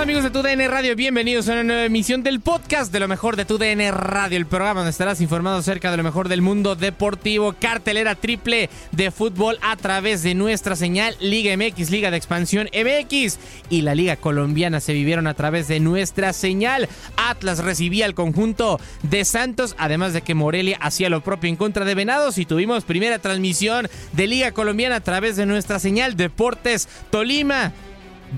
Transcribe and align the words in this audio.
Amigos 0.00 0.22
de 0.22 0.30
TUDN 0.30 0.70
Radio? 0.70 0.94
Bienvenidos 0.94 1.48
a 1.48 1.54
una 1.54 1.64
nueva 1.64 1.84
emisión 1.84 2.22
del 2.22 2.40
podcast 2.40 2.92
de 2.92 3.00
lo 3.00 3.08
mejor 3.08 3.34
de 3.34 3.44
TUDN 3.44 3.90
Radio, 3.90 4.38
el 4.38 4.46
programa 4.46 4.80
donde 4.80 4.90
estarás 4.90 5.20
informado 5.20 5.56
acerca 5.56 5.90
de 5.90 5.96
lo 5.96 6.04
mejor 6.04 6.28
del 6.28 6.40
mundo 6.40 6.76
deportivo, 6.76 7.52
cartelera 7.58 8.14
triple 8.14 8.70
de 8.92 9.10
fútbol 9.10 9.58
a 9.60 9.74
través 9.74 10.22
de 10.22 10.34
nuestra 10.34 10.76
señal 10.76 11.16
Liga 11.20 11.56
MX, 11.56 11.90
Liga 11.90 12.12
de 12.12 12.16
Expansión 12.16 12.68
MX 12.72 13.38
y 13.70 13.82
la 13.82 13.96
Liga 13.96 14.14
Colombiana 14.14 14.78
se 14.78 14.92
vivieron 14.92 15.26
a 15.26 15.34
través 15.34 15.66
de 15.66 15.80
nuestra 15.80 16.32
señal. 16.32 16.88
Atlas 17.16 17.58
recibía 17.58 18.04
al 18.04 18.14
conjunto 18.14 18.78
de 19.02 19.24
Santos, 19.24 19.74
además 19.78 20.12
de 20.12 20.22
que 20.22 20.36
Morelia 20.36 20.78
hacía 20.80 21.10
lo 21.10 21.22
propio 21.22 21.50
en 21.50 21.56
contra 21.56 21.84
de 21.84 21.96
Venados 21.96 22.38
y 22.38 22.46
tuvimos 22.46 22.84
primera 22.84 23.18
transmisión 23.18 23.88
de 24.12 24.26
Liga 24.28 24.52
Colombiana 24.52 24.96
a 24.96 25.00
través 25.00 25.34
de 25.36 25.46
nuestra 25.46 25.80
señal 25.80 26.16
Deportes 26.16 26.88
Tolima 27.10 27.72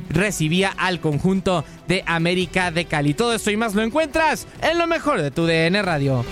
recibía 0.08 0.70
al 0.76 1.00
conjunto 1.00 1.64
de 1.88 2.02
América 2.06 2.70
de 2.70 2.84
Cali. 2.84 3.14
Todo 3.14 3.34
esto 3.34 3.50
y 3.50 3.56
más 3.56 3.74
lo 3.74 3.82
encuentras 3.82 4.46
en 4.62 4.78
lo 4.78 4.86
mejor 4.86 5.22
de 5.22 5.30
tu 5.30 5.46
DN 5.46 5.82
Radio. 5.82 6.24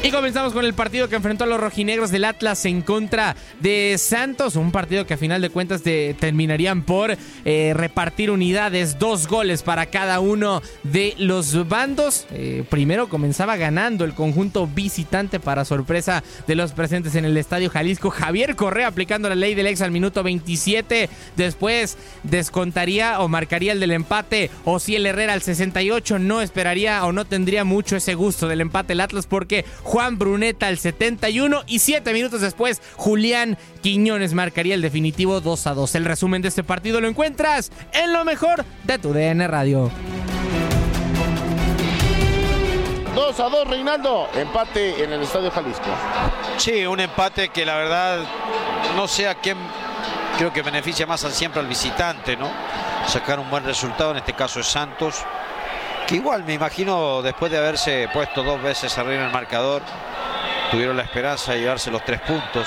Y 0.00 0.12
comenzamos 0.12 0.52
con 0.52 0.64
el 0.64 0.74
partido 0.74 1.08
que 1.08 1.16
enfrentó 1.16 1.42
a 1.42 1.48
los 1.48 1.60
rojinegros 1.60 2.12
del 2.12 2.24
Atlas 2.24 2.64
en 2.66 2.82
contra 2.82 3.34
de 3.58 3.96
Santos. 3.98 4.54
Un 4.54 4.70
partido 4.70 5.04
que 5.06 5.14
a 5.14 5.18
final 5.18 5.42
de 5.42 5.50
cuentas 5.50 5.82
terminarían 5.82 6.82
por 6.82 7.16
eh, 7.44 7.72
repartir 7.74 8.30
unidades, 8.30 9.00
dos 9.00 9.26
goles 9.26 9.64
para 9.64 9.86
cada 9.86 10.20
uno 10.20 10.62
de 10.84 11.14
los 11.18 11.68
bandos. 11.68 12.26
Eh, 12.30 12.62
primero 12.70 13.08
comenzaba 13.08 13.56
ganando 13.56 14.04
el 14.04 14.14
conjunto 14.14 14.68
visitante 14.68 15.40
para 15.40 15.64
sorpresa 15.64 16.22
de 16.46 16.54
los 16.54 16.72
presentes 16.72 17.16
en 17.16 17.24
el 17.24 17.36
Estadio 17.36 17.68
Jalisco. 17.68 18.10
Javier 18.10 18.54
Correa 18.54 18.86
aplicando 18.86 19.28
la 19.28 19.34
ley 19.34 19.56
del 19.56 19.66
ex 19.66 19.82
al 19.82 19.90
minuto 19.90 20.22
27. 20.22 21.10
Después 21.36 21.98
descontaría 22.22 23.18
o 23.18 23.26
marcaría 23.26 23.72
el 23.72 23.80
del 23.80 23.90
empate. 23.90 24.48
O 24.64 24.78
si 24.78 24.94
el 24.94 25.06
Herrera 25.06 25.32
al 25.32 25.42
68 25.42 26.20
no 26.20 26.40
esperaría 26.40 27.04
o 27.04 27.12
no 27.12 27.24
tendría 27.24 27.64
mucho 27.64 27.96
ese 27.96 28.14
gusto 28.14 28.46
del 28.46 28.60
empate 28.60 28.92
el 28.92 29.00
Atlas 29.00 29.26
porque 29.26 29.64
Juan 29.88 30.18
Bruneta 30.18 30.66
al 30.66 30.76
71 30.76 31.62
y 31.66 31.78
7 31.78 32.12
minutos 32.12 32.42
después 32.42 32.82
Julián 32.96 33.56
Quiñones 33.80 34.34
marcaría 34.34 34.74
el 34.74 34.82
definitivo 34.82 35.40
2 35.40 35.66
a 35.66 35.72
2. 35.72 35.94
El 35.94 36.04
resumen 36.04 36.42
de 36.42 36.48
este 36.48 36.62
partido 36.62 37.00
lo 37.00 37.08
encuentras 37.08 37.72
en 37.92 38.12
lo 38.12 38.22
mejor 38.22 38.66
de 38.84 38.98
tu 38.98 39.14
DN 39.14 39.48
Radio. 39.48 39.90
2 43.14 43.40
a 43.40 43.48
2 43.48 43.66
Reinaldo, 43.66 44.28
empate 44.34 45.02
en 45.02 45.10
el 45.10 45.22
Estadio 45.22 45.50
Jalisco. 45.50 45.88
Sí, 46.58 46.84
un 46.84 47.00
empate 47.00 47.48
que 47.48 47.64
la 47.64 47.76
verdad 47.78 48.18
no 48.94 49.08
sé 49.08 49.26
a 49.26 49.36
quién 49.36 49.56
creo 50.36 50.52
que 50.52 50.60
beneficia 50.60 51.06
más 51.06 51.22
siempre 51.32 51.62
al 51.62 51.66
visitante, 51.66 52.36
¿no? 52.36 52.50
Sacar 53.06 53.40
un 53.40 53.48
buen 53.48 53.64
resultado, 53.64 54.10
en 54.10 54.18
este 54.18 54.34
caso 54.34 54.60
es 54.60 54.66
Santos 54.66 55.24
que 56.08 56.16
igual 56.16 56.42
me 56.42 56.54
imagino 56.54 57.20
después 57.20 57.52
de 57.52 57.58
haberse 57.58 58.08
puesto 58.10 58.42
dos 58.42 58.62
veces 58.62 58.96
arriba 58.96 59.16
en 59.16 59.26
el 59.26 59.30
marcador, 59.30 59.82
tuvieron 60.70 60.96
la 60.96 61.02
esperanza 61.02 61.52
de 61.52 61.60
llevarse 61.60 61.90
los 61.90 62.02
tres 62.02 62.22
puntos. 62.22 62.66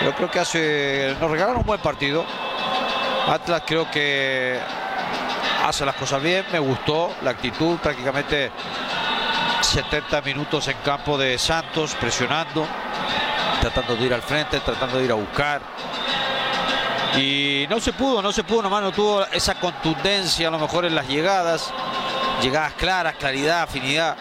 Pero 0.00 0.16
creo 0.16 0.30
que 0.32 0.40
hace, 0.40 1.16
nos 1.20 1.30
regalaron 1.30 1.58
un 1.58 1.66
buen 1.66 1.80
partido. 1.80 2.24
Atlas 3.28 3.62
creo 3.64 3.88
que 3.88 4.58
hace 5.64 5.86
las 5.86 5.94
cosas 5.94 6.20
bien, 6.20 6.44
me 6.50 6.58
gustó 6.58 7.14
la 7.22 7.30
actitud, 7.30 7.78
prácticamente 7.78 8.50
70 9.60 10.20
minutos 10.22 10.66
en 10.66 10.78
campo 10.78 11.16
de 11.16 11.38
Santos, 11.38 11.94
presionando, 12.00 12.66
tratando 13.60 13.94
de 13.94 14.06
ir 14.06 14.12
al 14.12 14.22
frente, 14.22 14.58
tratando 14.58 14.98
de 14.98 15.04
ir 15.04 15.12
a 15.12 15.14
buscar. 15.14 15.62
Y 17.16 17.66
no 17.70 17.78
se 17.78 17.92
pudo, 17.92 18.20
no 18.20 18.32
se 18.32 18.42
pudo, 18.42 18.62
nomás 18.62 18.82
no 18.82 18.90
tuvo 18.90 19.24
esa 19.26 19.54
contundencia 19.54 20.48
a 20.48 20.50
lo 20.50 20.58
mejor 20.58 20.84
en 20.84 20.96
las 20.96 21.06
llegadas 21.06 21.72
llegadas 22.40 22.72
claras, 22.74 23.16
claridad, 23.16 23.62
afinidad, 23.62 24.16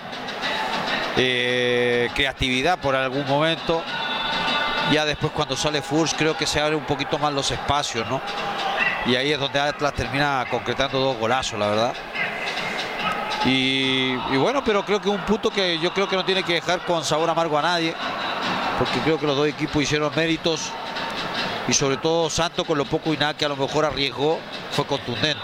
eh, 1.17 2.09
creatividad 2.13 2.77
por 2.79 2.95
algún 2.95 3.25
momento. 3.27 3.83
Ya 4.91 5.05
después 5.05 5.31
cuando 5.33 5.55
sale 5.55 5.81
Furs 5.81 6.13
creo 6.17 6.35
que 6.35 6.47
se 6.47 6.59
abren 6.59 6.79
un 6.79 6.85
poquito 6.85 7.17
más 7.17 7.31
los 7.33 7.51
espacios, 7.51 8.07
¿no? 8.07 8.21
Y 9.05 9.15
ahí 9.15 9.31
es 9.31 9.39
donde 9.39 9.59
Atlas 9.59 9.93
termina 9.93 10.45
concretando 10.49 10.99
dos 10.99 11.17
golazos, 11.17 11.59
la 11.59 11.67
verdad. 11.67 11.93
Y, 13.45 14.15
y, 14.31 14.37
bueno, 14.37 14.63
pero 14.63 14.83
creo 14.83 14.99
que 14.99 15.09
un 15.09 15.21
punto 15.21 15.49
que 15.49 15.79
yo 15.79 15.93
creo 15.93 16.09
que 16.09 16.15
no 16.15 16.25
tiene 16.25 16.43
que 16.43 16.53
dejar 16.53 16.81
con 16.85 17.05
sabor 17.05 17.29
amargo 17.29 17.57
a 17.57 17.61
nadie, 17.61 17.95
porque 18.77 18.99
creo 18.99 19.17
que 19.17 19.25
los 19.25 19.37
dos 19.37 19.47
equipos 19.47 19.81
hicieron 19.81 20.11
méritos 20.15 20.71
y 21.67 21.73
sobre 21.73 21.97
todo 21.97 22.29
Santo 22.29 22.65
con 22.65 22.77
lo 22.77 22.85
poco 22.85 23.13
y 23.13 23.17
nada 23.17 23.35
que 23.35 23.45
a 23.45 23.49
lo 23.49 23.55
mejor 23.55 23.85
arriesgó 23.85 24.39
fue 24.71 24.85
contundente. 24.85 25.39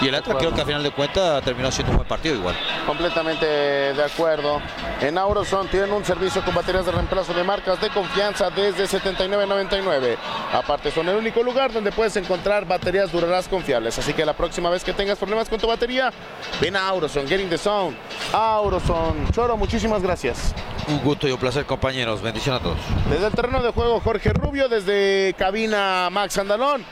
Y 0.00 0.08
el 0.08 0.14
Atlas 0.14 0.36
creo 0.38 0.54
que 0.54 0.60
a 0.60 0.64
final 0.64 0.82
de 0.82 0.90
cuentas 0.90 1.42
terminó 1.44 1.70
siendo 1.70 1.92
un 1.92 1.98
buen 1.98 2.08
partido 2.08 2.34
igual. 2.34 2.56
Completamente 2.86 3.46
de 3.46 4.04
acuerdo. 4.04 4.60
En 5.00 5.18
Auroson 5.18 5.68
tienen 5.68 5.92
un 5.92 6.04
servicio 6.04 6.42
con 6.44 6.54
baterías 6.54 6.86
de 6.86 6.92
reemplazo 6.92 7.32
de 7.32 7.44
marcas 7.44 7.80
de 7.80 7.90
confianza 7.90 8.50
desde 8.50 8.84
79.99. 8.84 10.16
Aparte 10.52 10.90
son 10.90 11.08
el 11.08 11.16
único 11.16 11.42
lugar 11.42 11.72
donde 11.72 11.92
puedes 11.92 12.16
encontrar 12.16 12.66
baterías 12.66 13.10
duraderas 13.10 13.48
confiables. 13.48 13.98
Así 13.98 14.12
que 14.12 14.24
la 14.24 14.34
próxima 14.34 14.70
vez 14.70 14.84
que 14.84 14.92
tengas 14.92 15.18
problemas 15.18 15.48
con 15.48 15.58
tu 15.58 15.66
batería, 15.66 16.12
ven 16.60 16.76
a 16.76 16.88
Auroson, 16.88 17.26
Getting 17.26 17.48
the 17.48 17.58
Zone. 17.58 17.96
Auroson. 18.32 19.30
Choro, 19.32 19.56
muchísimas 19.56 20.02
gracias. 20.02 20.54
Un 20.86 20.98
gusto 20.98 21.26
y 21.26 21.32
un 21.32 21.38
placer, 21.38 21.64
compañeros. 21.64 22.20
Bendición 22.20 22.56
a 22.56 22.60
todos. 22.60 22.76
Desde 23.08 23.26
el 23.26 23.32
terreno 23.32 23.62
de 23.62 23.70
juego, 23.70 24.00
Jorge 24.00 24.32
Rubio. 24.32 24.68
Desde 24.68 25.34
cabina, 25.38 26.08
Max 26.10 26.36
Andalón. 26.36 26.84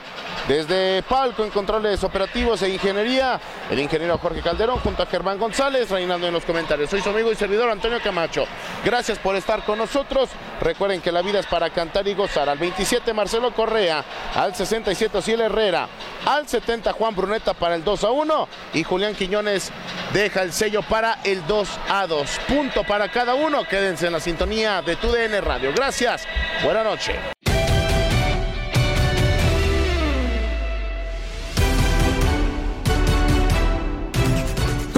Desde 0.52 1.02
Palco 1.04 1.44
en 1.44 1.50
controles 1.50 2.04
operativos 2.04 2.60
e 2.60 2.68
ingeniería, 2.68 3.40
el 3.70 3.80
ingeniero 3.80 4.18
Jorge 4.18 4.42
Calderón 4.42 4.80
junto 4.80 5.02
a 5.02 5.06
Germán 5.06 5.38
González, 5.38 5.88
reinando 5.88 6.26
en 6.26 6.34
los 6.34 6.44
comentarios. 6.44 6.90
Soy 6.90 7.00
su 7.00 7.08
amigo 7.08 7.32
y 7.32 7.36
servidor 7.36 7.70
Antonio 7.70 7.98
Camacho. 8.04 8.44
Gracias 8.84 9.18
por 9.18 9.34
estar 9.34 9.64
con 9.64 9.78
nosotros. 9.78 10.28
Recuerden 10.60 11.00
que 11.00 11.10
la 11.10 11.22
vida 11.22 11.38
es 11.38 11.46
para 11.46 11.70
cantar 11.70 12.06
y 12.06 12.12
gozar. 12.12 12.50
Al 12.50 12.58
27 12.58 13.14
Marcelo 13.14 13.54
Correa, 13.54 14.04
al 14.34 14.54
67 14.54 15.22
Ciel 15.22 15.40
Herrera, 15.40 15.88
al 16.26 16.46
70 16.46 16.92
Juan 16.92 17.16
Bruneta 17.16 17.54
para 17.54 17.74
el 17.74 17.82
2 17.82 18.04
a 18.04 18.10
1 18.10 18.48
y 18.74 18.84
Julián 18.84 19.14
Quiñones 19.14 19.72
deja 20.12 20.42
el 20.42 20.52
sello 20.52 20.82
para 20.82 21.20
el 21.24 21.46
2 21.46 21.68
a 21.88 22.06
2. 22.06 22.30
Punto 22.46 22.84
para 22.84 23.10
cada 23.10 23.32
uno. 23.32 23.64
Quédense 23.64 24.08
en 24.08 24.12
la 24.12 24.20
sintonía 24.20 24.82
de 24.82 24.96
TUDN 24.96 25.42
Radio. 25.42 25.72
Gracias. 25.74 26.28
Buenas 26.62 26.84
noches. 26.84 27.16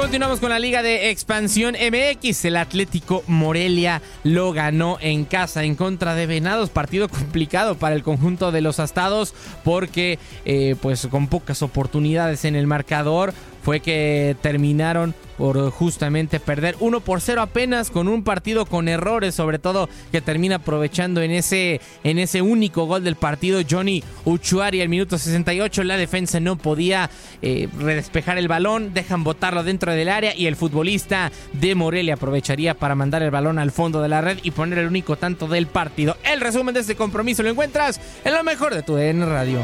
Continuamos 0.05 0.39
con 0.39 0.51
la 0.51 0.59
Liga 0.59 0.83
de 0.83 1.09
Expansión 1.09 1.77
MX. 1.77 2.45
El 2.45 2.57
Atlético 2.57 3.25
Morelia 3.27 4.03
lo 4.23 4.53
ganó 4.53 4.99
en 5.01 5.25
casa 5.25 5.65
en 5.65 5.77
contra 5.77 6.15
de 6.15 6.27
Venados. 6.27 6.69
Partido 6.69 7.09
complicado 7.09 7.77
para 7.77 7.95
el 7.95 8.03
conjunto 8.03 8.53
de 8.53 8.61
los 8.61 8.81
astados 8.81 9.33
porque 9.65 10.19
eh, 10.45 10.77
pues 10.83 11.07
con 11.07 11.29
pocas 11.29 11.63
oportunidades 11.63 12.45
en 12.45 12.55
el 12.55 12.67
marcador 12.67 13.33
fue 13.63 13.81
que 13.81 14.37
terminaron 14.43 15.15
por 15.37 15.71
justamente 15.71 16.41
perder 16.41 16.77
1 16.81 17.01
por 17.01 17.21
0 17.21 17.43
apenas 17.43 17.91
con 17.91 18.09
un 18.09 18.23
partido 18.23 18.67
con 18.67 18.89
errores, 18.89 19.35
sobre 19.35 19.59
todo 19.59 19.89
que 20.13 20.21
termina 20.21 20.57
aprovechando 20.57 21.23
en 21.23 21.31
ese, 21.31 21.81
en 22.03 22.19
ese 22.19 22.43
único 22.43 22.87
gol 22.87 23.05
del 23.05 23.17
partido 23.17 23.61
Johnny 23.69 24.03
Uchuari 24.25 24.81
al 24.81 24.89
minuto 24.89 25.19
68. 25.19 25.85
La 25.85 25.97
defensa 25.97 26.41
no 26.41 26.57
podía 26.57 27.11
eh, 27.43 27.69
redespejar 27.79 28.39
el 28.39 28.49
balón, 28.49 28.95
dejan 28.95 29.25
botarlo 29.25 29.65
dentro 29.65 29.93
del 29.93 30.09
área 30.09 30.35
y 30.37 30.47
el 30.47 30.57
futbolista 30.57 31.31
de 31.53 31.75
Morelia 31.75 32.15
aprovecharía 32.15 32.75
para 32.75 32.95
mandar 32.95 33.23
el 33.23 33.31
balón 33.31 33.59
al 33.59 33.71
fondo 33.71 34.03
de 34.03 34.09
la 34.09 34.21
red 34.21 34.39
y 34.43 34.51
poner 34.51 34.79
el 34.79 34.87
único 34.87 35.17
tanto 35.17 35.49
del 35.49 35.67
partido. 35.67 36.17
El 36.25 36.41
resumen 36.41 36.75
de 36.75 36.81
este 36.81 36.97
compromiso 36.97 37.43
lo 37.43 37.51
encuentras 37.51 38.01
en 38.25 38.35
lo 38.35 38.43
mejor 38.45 38.75
de 38.75 38.83
tu 38.83 38.95
DN 38.95 39.27
Radio. 39.27 39.61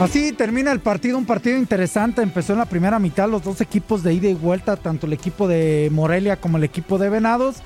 Así 0.00 0.32
termina 0.32 0.72
el 0.72 0.80
partido, 0.80 1.16
un 1.16 1.24
partido 1.24 1.56
interesante. 1.56 2.20
Empezó 2.20 2.52
en 2.52 2.58
la 2.58 2.66
primera 2.66 2.98
mitad 2.98 3.28
los 3.28 3.44
dos 3.44 3.60
equipos 3.60 4.02
de 4.02 4.12
ida 4.12 4.28
y 4.28 4.34
vuelta, 4.34 4.76
tanto 4.76 5.06
el 5.06 5.12
equipo 5.12 5.46
de 5.46 5.88
Morelia 5.92 6.36
como 6.36 6.58
el 6.58 6.64
equipo 6.64 6.98
de 6.98 7.08
Venados, 7.08 7.56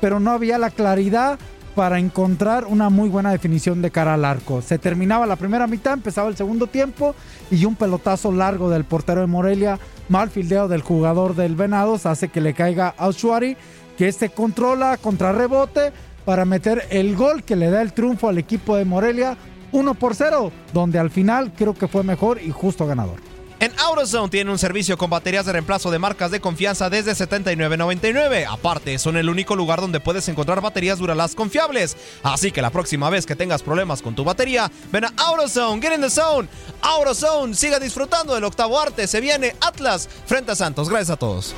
pero 0.00 0.18
no 0.18 0.32
había 0.32 0.58
la 0.58 0.70
claridad 0.70 1.38
para 1.76 2.00
encontrar 2.00 2.64
una 2.64 2.90
muy 2.90 3.08
buena 3.08 3.30
definición 3.30 3.82
de 3.82 3.92
cara 3.92 4.14
al 4.14 4.24
arco. 4.24 4.62
Se 4.62 4.78
terminaba 4.78 5.26
la 5.26 5.36
primera 5.36 5.68
mitad, 5.68 5.92
empezaba 5.92 6.28
el 6.28 6.36
segundo 6.36 6.66
tiempo 6.66 7.14
y 7.52 7.64
un 7.66 7.76
pelotazo 7.76 8.32
largo 8.32 8.68
del 8.68 8.84
portero 8.84 9.20
de 9.20 9.28
Morelia, 9.28 9.78
mal 10.08 10.28
fildeo 10.28 10.66
del 10.66 10.82
jugador 10.82 11.36
del 11.36 11.54
Venados, 11.54 12.04
hace 12.04 12.28
que 12.28 12.40
le 12.40 12.54
caiga 12.54 12.94
a 12.98 13.06
Oshuari, 13.06 13.56
que 13.96 14.08
este 14.08 14.30
controla 14.30 14.96
contra 14.96 15.32
rebote 15.32 15.92
para 16.24 16.44
meter 16.44 16.84
el 16.90 17.14
gol 17.14 17.44
que 17.44 17.56
le 17.56 17.70
da 17.70 17.80
el 17.80 17.92
triunfo 17.92 18.28
al 18.28 18.38
equipo 18.38 18.74
de 18.74 18.84
Morelia 18.84 19.36
1 19.72 19.94
por 19.94 20.14
0, 20.14 20.52
donde 20.72 20.98
al 20.98 21.10
final 21.10 21.52
creo 21.52 21.74
que 21.74 21.88
fue 21.88 22.02
mejor 22.02 22.40
y 22.42 22.50
justo 22.50 22.86
ganador. 22.86 23.20
En 23.58 23.72
AutoZone 23.78 24.28
tiene 24.28 24.50
un 24.50 24.58
servicio 24.58 24.98
con 24.98 25.08
baterías 25.08 25.46
de 25.46 25.52
reemplazo 25.52 25.90
de 25.90 25.98
marcas 25.98 26.30
de 26.30 26.40
confianza 26.40 26.90
desde 26.90 27.12
79.99. 27.12 28.46
Aparte, 28.46 28.98
son 28.98 29.16
el 29.16 29.30
único 29.30 29.56
lugar 29.56 29.80
donde 29.80 29.98
puedes 29.98 30.28
encontrar 30.28 30.60
baterías 30.60 30.98
Duralast 30.98 31.34
confiables. 31.34 31.96
Así 32.22 32.52
que 32.52 32.60
la 32.60 32.68
próxima 32.68 33.08
vez 33.08 33.24
que 33.24 33.34
tengas 33.34 33.62
problemas 33.62 34.02
con 34.02 34.14
tu 34.14 34.24
batería, 34.24 34.70
ven 34.92 35.06
a 35.06 35.12
AutoZone, 35.16 35.80
get 35.80 35.94
in 35.94 36.02
the 36.02 36.10
zone. 36.10 36.48
AutoZone, 36.82 37.54
siga 37.54 37.78
disfrutando 37.78 38.34
del 38.34 38.44
octavo 38.44 38.78
arte. 38.78 39.06
Se 39.06 39.22
viene 39.22 39.56
Atlas 39.62 40.06
frente 40.26 40.52
a 40.52 40.56
Santos. 40.56 40.90
Gracias 40.90 41.10
a 41.10 41.16
todos. 41.16 41.54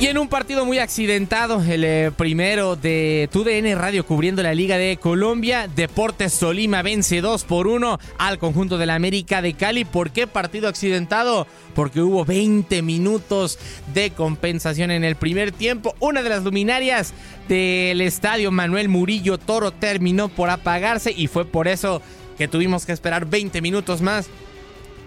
Y 0.00 0.06
en 0.06 0.16
un 0.16 0.28
partido 0.28 0.64
muy 0.64 0.78
accidentado, 0.78 1.60
el 1.60 1.82
eh, 1.82 2.12
primero 2.16 2.76
de 2.76 3.28
TUDN 3.32 3.76
Radio 3.76 4.06
cubriendo 4.06 4.44
la 4.44 4.54
Liga 4.54 4.78
de 4.78 4.96
Colombia, 4.96 5.66
Deportes 5.66 6.38
Tolima 6.38 6.82
vence 6.82 7.20
2 7.20 7.42
por 7.42 7.66
1 7.66 7.98
al 8.16 8.38
conjunto 8.38 8.78
de 8.78 8.86
la 8.86 8.94
América 8.94 9.42
de 9.42 9.54
Cali. 9.54 9.84
¿Por 9.84 10.12
qué 10.12 10.28
partido 10.28 10.68
accidentado? 10.68 11.48
Porque 11.74 12.00
hubo 12.00 12.24
20 12.24 12.80
minutos 12.82 13.58
de 13.92 14.12
compensación 14.12 14.92
en 14.92 15.02
el 15.02 15.16
primer 15.16 15.50
tiempo. 15.50 15.96
Una 15.98 16.22
de 16.22 16.28
las 16.28 16.44
luminarias 16.44 17.12
del 17.48 18.00
estadio 18.00 18.52
Manuel 18.52 18.88
Murillo 18.88 19.36
Toro 19.36 19.72
terminó 19.72 20.28
por 20.28 20.48
apagarse 20.48 21.10
y 21.10 21.26
fue 21.26 21.44
por 21.44 21.66
eso 21.66 22.02
que 22.38 22.46
tuvimos 22.46 22.86
que 22.86 22.92
esperar 22.92 23.26
20 23.26 23.60
minutos 23.62 24.00
más 24.00 24.28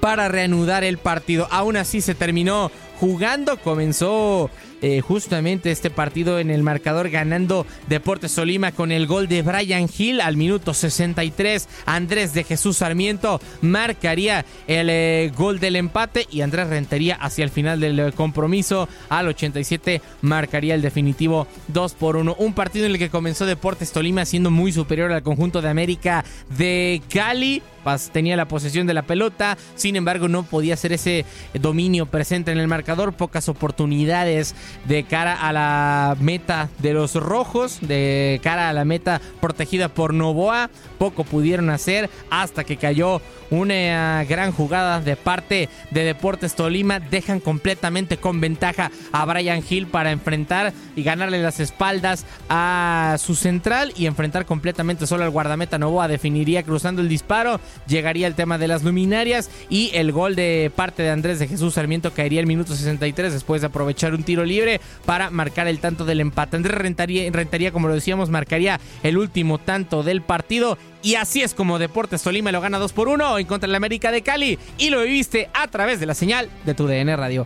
para 0.02 0.28
reanudar 0.28 0.84
el 0.84 0.98
partido. 0.98 1.48
Aún 1.50 1.78
así 1.78 2.02
se 2.02 2.14
terminó 2.14 2.72
jugando, 3.02 3.58
comenzó 3.58 4.52
eh, 4.84 5.02
justamente 5.02 5.72
este 5.72 5.90
partido 5.90 6.38
en 6.38 6.52
el 6.52 6.62
marcador 6.62 7.10
ganando 7.10 7.66
Deportes 7.90 8.32
Solima 8.32 8.72
con 8.74 8.92
el 8.92 9.08
gol 9.08 9.28
de 9.28 9.42
Brian 9.42 9.90
Hill 9.98 10.22
al 10.22 10.38
minuto 10.38 10.76
63. 10.76 11.68
Andrés 11.88 12.36
de 12.36 12.44
Jesús 12.44 12.78
Sarmiento 12.78 13.42
marcaría 13.62 14.46
el 14.68 14.90
eh, 14.92 15.32
gol 15.36 15.60
del 15.60 15.78
empate 15.78 16.28
y 16.30 16.42
Andrés 16.42 16.68
Rentería 16.68 17.16
hacia 17.16 17.44
el 17.44 17.50
final 17.50 17.80
del 17.80 18.00
eh, 18.00 18.12
compromiso 18.12 18.88
al 19.10 19.30
87 19.30 20.00
marcaría 20.22 20.76
el 20.76 20.84
definitivo 20.84 21.48
2 21.70 21.94
por 21.96 22.18
1. 22.18 22.36
Un 22.38 22.54
partido 22.54 22.86
en 22.86 22.92
el 22.92 23.00
que 23.00 23.10
comenzó 23.10 23.48
Deportes 23.48 23.92
Tolima 23.92 24.26
siendo 24.26 24.52
muy 24.52 24.72
superior 24.72 25.12
al 25.12 25.24
conjunto 25.24 25.64
de 25.64 25.70
América 25.70 26.24
de 26.56 27.02
Cali 27.12 27.64
tenía 28.12 28.36
la 28.36 28.48
posesión 28.48 28.88
de 28.88 28.94
la 28.94 29.04
pelota, 29.04 29.58
sin 29.76 29.96
embargo 29.96 30.28
no 30.28 30.44
podía 30.44 30.74
hacer 30.74 30.94
ese 30.94 31.26
dominio 31.54 32.06
presente 32.06 32.52
en 32.52 32.58
el 32.58 32.68
marcador, 32.68 33.14
pocas 33.14 33.50
oportunidades 33.50 34.56
de 34.86 35.04
cara 35.04 35.34
a 35.34 35.54
la 35.54 36.16
meta 36.20 36.70
de 36.80 36.94
los 36.94 37.16
rojos, 37.16 37.80
de 37.82 38.40
cara 38.44 38.70
a 38.70 38.74
la 38.74 38.86
meta 38.86 39.22
protegida 39.40 39.90
por 39.90 40.14
Novoa, 40.14 40.70
poco 40.98 41.24
pudieron 41.24 41.70
hacer 41.70 42.10
hasta 42.30 42.64
que 42.64 42.78
cayó 42.78 43.22
una 43.50 44.24
gran 44.24 44.52
jugada 44.52 45.02
de 45.02 45.16
parte 45.16 45.70
de 45.92 46.04
Deportes 46.04 46.56
Tolima, 46.56 47.00
dejan 47.00 47.40
completamente 47.40 48.18
con 48.18 48.40
ventaja 48.40 48.92
a 49.12 49.26
Brian 49.26 49.64
Hill 49.68 49.88
para 49.88 50.12
enfrentar 50.12 50.74
y 50.96 51.04
ganarle 51.04 51.42
las 51.42 51.60
espaldas 51.60 52.26
a 52.50 53.18
su 53.20 53.36
central 53.36 53.94
y 53.98 54.06
enfrentar 54.06 54.46
completamente 54.46 55.06
solo 55.06 55.24
al 55.24 55.30
guardameta 55.30 55.78
Novoa, 55.78 56.08
definiría 56.08 56.64
cruzando 56.64 57.02
el 57.02 57.10
disparo 57.10 57.60
llegaría 57.88 58.28
el 58.28 58.36
tema 58.36 58.58
de 58.58 58.68
las 58.68 58.84
luminarias 58.84 59.50
y 59.70 59.92
el 59.94 60.12
gol 60.12 60.36
de 60.36 60.72
parte 60.76 61.04
de 61.04 61.10
Andrés 61.10 61.40
de 61.40 61.48
Jesús 61.48 61.74
Sarmiento 61.74 62.14
caería 62.14 62.40
el 62.40 62.48
minuto 62.48 62.76
63 62.76 63.34
después 63.34 63.62
de 63.62 63.68
aprovechar 63.68 64.14
un 64.14 64.24
tiro 64.24 64.46
libre 64.46 64.82
para 65.06 65.30
marcar 65.30 65.68
el 65.68 65.80
tanto 65.80 66.06
del 66.06 66.22
empate. 66.22 66.58
Andrés 66.58 66.78
Rentaría, 66.78 67.32
Rentaría 67.32 67.72
como 67.72 67.88
lo 67.88 67.94
decíamos, 67.94 68.30
marcaría 68.30 68.80
el 69.04 69.18
último 69.18 69.58
tanto 69.58 70.04
del 70.04 70.22
partido 70.22 70.78
y 71.04 71.16
así 71.16 71.42
es 71.42 71.54
como 71.54 71.80
Deportes 71.80 72.22
Tolima 72.22 72.52
lo 72.52 72.62
gana 72.62 72.78
2 72.78 72.94
por 72.94 73.08
1 73.08 73.40
en 73.40 73.48
contra 73.48 73.68
de 73.68 73.72
la 73.72 73.78
América 73.78 74.12
de 74.12 74.22
Cali 74.22 74.60
y 74.78 74.90
lo 74.90 75.02
viviste 75.02 75.50
a 75.54 75.68
través 75.68 76.00
de 76.00 76.06
la 76.06 76.14
señal 76.14 76.50
de 76.66 76.74
tu 76.74 76.88
DN 76.88 77.16
Radio. 77.16 77.46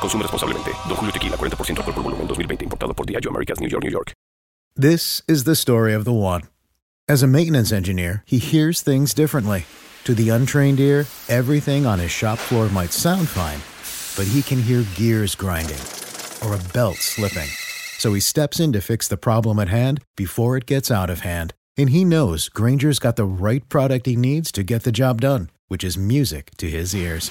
Consume. 0.00 0.22
Don 0.22 0.96
Julio 0.96 1.12
Tequila, 1.12 1.36
40% 1.36 1.78
alcohol 1.78 1.94
por 1.94 2.02
volumen, 2.02 2.28
2020. 2.28 2.64
Importado 2.64 2.94
por 2.94 3.06
Diageo 3.06 3.30
Americas, 3.30 3.60
New 3.60 3.68
York, 3.68 3.84
New 3.84 3.90
York. 3.90 4.12
This 4.76 5.22
is 5.26 5.44
the 5.44 5.56
story 5.56 5.92
of 5.92 6.04
the 6.04 6.12
one. 6.12 6.42
As 7.08 7.22
a 7.22 7.26
maintenance 7.26 7.72
engineer, 7.72 8.22
he 8.26 8.38
hears 8.38 8.82
things 8.82 9.14
differently. 9.14 9.64
To 10.04 10.14
the 10.14 10.28
untrained 10.28 10.78
ear, 10.78 11.06
everything 11.28 11.84
on 11.84 11.98
his 11.98 12.10
shop 12.10 12.38
floor 12.38 12.68
might 12.68 12.92
sound 12.92 13.28
fine, 13.28 13.60
but 14.16 14.30
he 14.30 14.42
can 14.42 14.62
hear 14.62 14.84
gears 14.94 15.34
grinding 15.34 15.80
or 16.44 16.54
a 16.54 16.72
belt 16.72 16.96
slipping. 16.96 17.48
So 17.98 18.14
he 18.14 18.20
steps 18.20 18.60
in 18.60 18.72
to 18.72 18.80
fix 18.80 19.08
the 19.08 19.16
problem 19.16 19.58
at 19.58 19.68
hand 19.68 20.00
before 20.16 20.56
it 20.56 20.66
gets 20.66 20.90
out 20.90 21.10
of 21.10 21.20
hand. 21.20 21.54
And 21.76 21.90
he 21.90 22.04
knows 22.04 22.48
Granger's 22.48 22.98
got 22.98 23.16
the 23.16 23.24
right 23.24 23.68
product 23.68 24.06
he 24.06 24.16
needs 24.16 24.52
to 24.52 24.62
get 24.62 24.84
the 24.84 24.92
job 24.92 25.20
done, 25.20 25.50
which 25.66 25.82
is 25.82 25.98
music 25.98 26.52
to 26.58 26.70
his 26.70 26.94
ears. 26.94 27.30